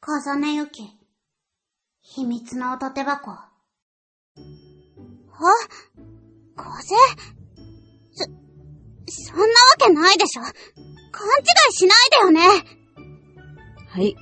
[0.00, 0.82] 風根ゆき。
[2.00, 3.30] 秘密の音手箱。
[3.32, 3.48] あ
[6.54, 6.94] 風？
[8.12, 8.24] そ、
[9.08, 10.52] そんなわけないでしょ勘違
[11.70, 12.40] いしないでよね
[13.88, 14.16] はい。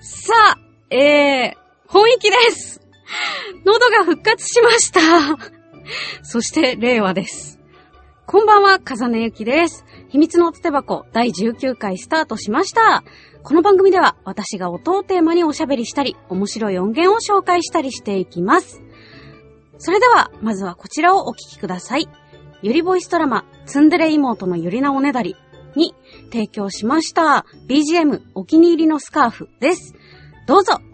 [0.00, 1.56] さあ、えー、
[1.88, 2.80] 本域です
[3.64, 5.00] 喉が復活しました
[6.22, 7.60] そして、令和です。
[8.26, 9.84] こんばんは、風根ゆきです。
[10.12, 13.02] 秘密のおつて箱第19回スタートしました。
[13.42, 18.82] この番組では私が音をテーマにおしゃべりしたり、面白い音源を紹介したりしていきます。
[19.78, 22.10] それでは、まずはこちらをお聞きください。
[22.60, 25.34] ゆりボイスドラマ、ツンデレ妹のゆりなおねだり
[25.76, 25.94] に
[26.30, 29.94] 提供しました BGM お気に入りのスカーフです。
[30.46, 30.91] どうぞ。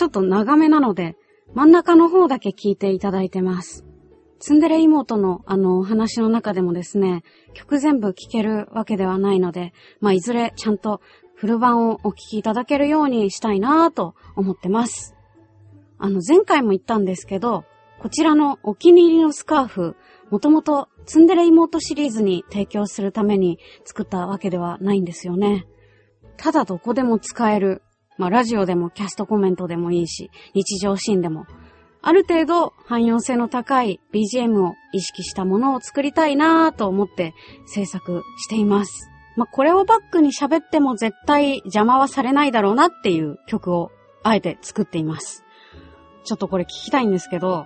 [0.00, 1.18] ちょっと長めなので、
[1.52, 3.84] 真ん中の方だけ聞いていただいてます。
[4.38, 11.02] ツンデレ妹のあのお話の中でもですね、曲全部聴けるわけではないので、まあいずれちゃんと
[11.34, 15.14] フル版をお聴きいただけるようにしたいなぁと思ってます。
[15.98, 17.66] あの前回も言ったんですけど、
[17.98, 19.96] こちらのお気に入りのスカーフ、
[20.30, 25.66] もともとツンデレ妹シリーズに提供するために作ったわけではないんですよね。
[26.38, 27.82] ただどこでも使える
[28.20, 31.46] まあ、ラジオでもキャストコメントでもいいし、日常シーンでも、
[32.02, 37.32] ある程度汎用性の高い BGM を意識したものを作りたいなぁと思って
[37.64, 39.10] 制作しています。
[39.36, 43.90] まあ、これをバックに喋っても絶対邪魔はされないだろうなっていう曲を
[44.22, 45.42] あえて作っています。
[46.24, 47.64] ちょっとこれ聞きたいんですけど、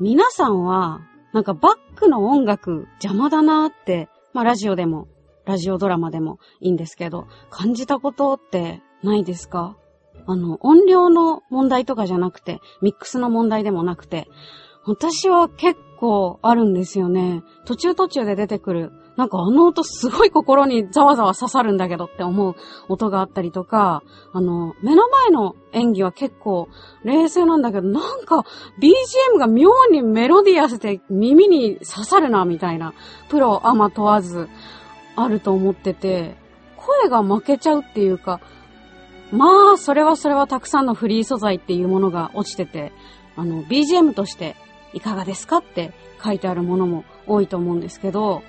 [0.00, 1.00] 皆さんは、
[1.32, 5.06] なんかバックの音楽邪魔だなって、まあ、ラジオでも、
[5.44, 9.76] ラジオドラマでもいいんですけど、感じたことってないですか？
[10.26, 14.28] あの、音量の問題とかじゃなくて、ミックスの問題でもなくて、
[14.84, 17.42] 私は結構あるんですよね。
[17.64, 22.54] 途中途中で出てくる、なんかあの音すごい心にざわざわ刺さるんだけどって思う
[22.88, 24.02] 音があったりとか、
[24.32, 26.68] あの、目の前の演技は結構
[27.04, 28.44] 冷静なんだけど、なんか
[28.80, 32.92] BGM が妙にメロディアスで耳に刺さるな、みたいな、
[33.28, 34.48] プロ、アマ問わず、
[35.16, 36.36] あると思ってて、
[36.76, 38.40] 声が負けちゃうっていうか、
[39.32, 42.92] まあ、それはそれはたくさんのフリー素材っていうものが落ちてて、
[43.36, 44.56] あの、BGM として
[44.92, 45.92] いかがですかって
[46.22, 48.42] 書いてあるものも多いと思うんですけど、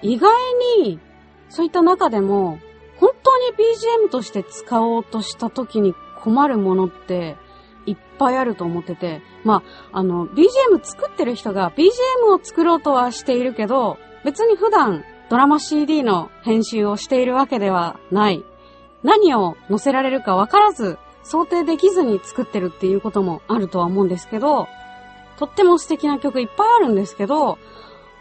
[0.00, 0.32] 意外
[0.80, 1.00] に、
[1.48, 2.58] そういった中でも、
[2.96, 3.56] 本当に
[4.04, 7.36] BGM として使おうとした時に困るものって、
[7.84, 9.62] いっぱいあると思ってて、ま
[9.92, 11.88] あ、あの、BGM 作ってる人が BGM
[12.32, 18.44] を作ろうとはしているけど、別に普段ドラマ CD の編集をしているわけではない。
[19.02, 24.68] 何を載せられるか分からず、想定できずに作ってるっていうこともあるとは思うんですけど、
[25.38, 27.58] とっても素敵な曲いっぱいあるんですけど、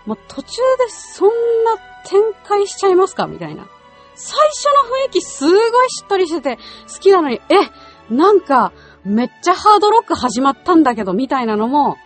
[0.06, 3.68] もう途中でそんな展開しちゃいますかみたいな。
[4.16, 6.58] 最初の雰囲気すごいしっとりしてて
[6.92, 8.72] 好きなのに、え、なんか
[9.04, 11.98] めっちゃハードロック始まったんだけどみたいなのも、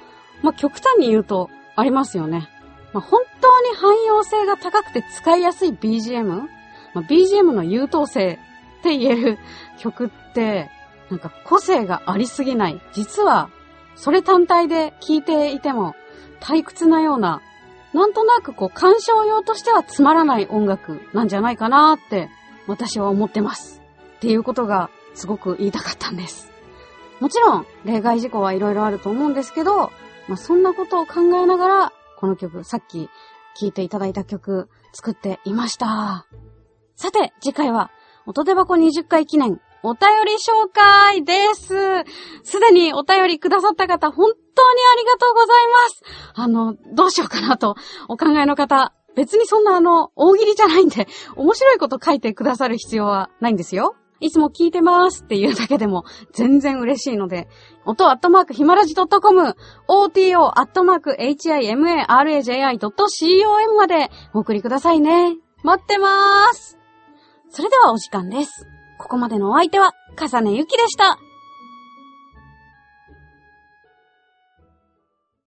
[0.41, 2.47] まあ、極端に言うとありますよね。
[2.93, 6.25] まあ、本当に汎用性が高くて使いやすい BGM?
[6.25, 6.47] ま
[6.95, 8.39] あ、BGM の優等生
[8.85, 9.39] って言える
[9.79, 10.69] 曲って、
[11.09, 12.79] なんか個性がありすぎない。
[12.93, 13.49] 実は、
[13.95, 15.95] それ単体で聴いていても
[16.39, 17.41] 退屈なような、
[17.93, 22.29] なんとなくこう鑑賞用としてはつまらない音楽なんじゃないかなって
[22.67, 23.81] 私は思ってます。
[24.17, 26.51] っていうことがすごく言いたかったんです。
[27.19, 29.91] もちろん例外事項はいろいろあると思うんですけど、
[30.27, 33.09] まあ、そんなことを考えながら、この曲、さっき
[33.59, 36.27] 聴いていただいた曲作っていました。
[36.95, 37.91] さて、次回は
[38.25, 41.67] 音手箱20回記念、お便り紹介です。
[42.43, 46.03] すでにお便りくださった方、本当にありがとうございます。
[46.33, 47.75] あの、どうしようかなと
[48.07, 53.95] お考えの方、別にそんなあの、大喜利じゃないんで、面白いこと書いてくださる必要はないんですよ。
[54.21, 57.47] いつも聞いてますっていうだけでも全然嬉しいので、
[57.85, 59.55] 音アットマークヒマラジ .com、
[59.87, 65.35] OTO アットマーク HIMARAJI.com までお送りくださいね。
[65.63, 66.77] 待ってまーす。
[67.55, 68.67] それではお時間です。
[68.97, 71.17] ここまでのお相手は、かさねゆきでした。